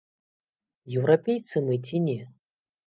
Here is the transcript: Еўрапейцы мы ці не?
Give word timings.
Еўрапейцы 1.03 1.65
мы 1.69 1.81
ці 1.85 2.05
не? 2.09 2.21